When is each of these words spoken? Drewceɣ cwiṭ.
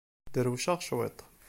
Drewceɣ 0.33 0.77
cwiṭ. 0.81 1.19